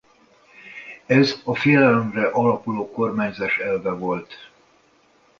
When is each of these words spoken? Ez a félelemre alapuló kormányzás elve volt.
Ez 1.05 1.41
a 1.43 1.55
félelemre 1.55 2.27
alapuló 2.27 2.91
kormányzás 2.91 3.57
elve 3.57 3.91
volt. 3.93 4.51